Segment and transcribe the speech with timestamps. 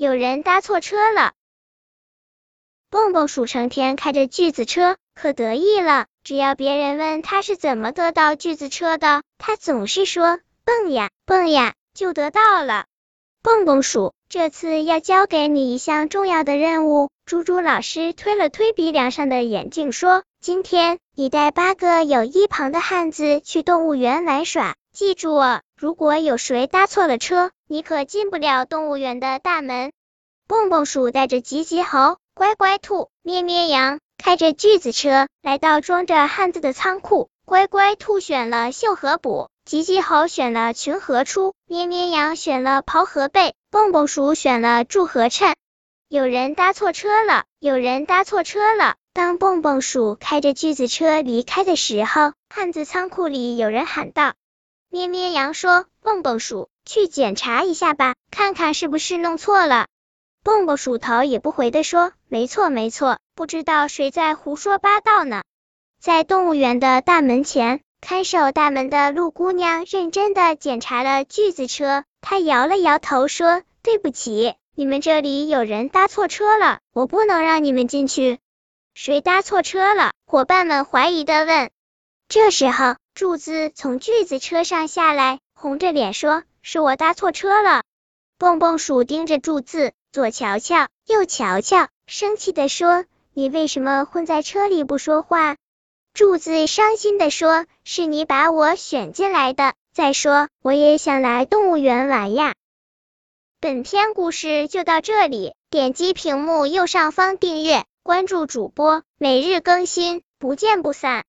[0.00, 1.32] 有人搭错车了。
[2.88, 6.06] 蹦蹦鼠成天开着锯子车，可得意了。
[6.22, 12.86] 只要别人问他是怎么得到锯子车的，他总是说蹦呀蹦呀就得到了。
[13.42, 17.10] 蹦蹦鼠，这次要交给你一项重要的任务。
[17.26, 29.92] 猪猪老师推了推鼻梁上的眼镜，说：“今天你带八个有一旁的汉子去动物园玩耍，记住哦，如果有谁搭错了车，你可进不了动物园的大门。”
[30.48, 32.16] 蹦蹦鼠带着吉吉猴。
[32.34, 37.28] 乖乖兔、咩咩羊开着锯子车来到装着汉字的仓库。
[37.44, 45.54] 乖乖兔选了秀禾补，吉吉猴选了群禾出，咩咩羊选了刨禾背，蹦蹦鼠选了筑禾衬。
[46.08, 48.96] 有人搭错车了，有人搭错车了。
[49.12, 54.34] 当蹦蹦鼠开着锯子车离开的时候，汉字仓库里有人喊道
[54.90, 59.86] ：“咩咩羊说，蹦蹦鼠去检查一下吧，看看是不是弄错了。”
[60.42, 65.42] 蹦蹦鼠头也不回的说：“没错没错，不知道谁在胡说八道呢。”
[66.00, 78.38] 在动物园的大门前，看守大门的鹿姑娘认真的检查了锯子车，她摇了摇头说：“对不起，你们这里有人搭错车了，我不能让你们进去。”
[78.94, 80.12] 谁搭错车了？
[80.24, 81.70] 伙伴们怀疑的问。
[82.28, 87.82] 这时候，柱子从锯子车上下来，红着脸说：“是我搭错车了。”
[88.38, 89.92] 蹦蹦鼠盯着柱子。
[90.12, 95.56] 左瞧瞧，右瞧瞧，生气的说：“你为什么混在车里不说话？”
[96.14, 99.74] 柱子伤心的说：“是你把我选进来的。
[99.92, 102.54] 再说，我也想来动物园玩呀。”
[103.58, 111.16] 本篇故事就到这里，点击屏幕右上方订阅，关注主播，每日更新，不见不散。